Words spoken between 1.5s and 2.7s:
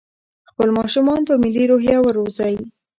روحيه وروزئ.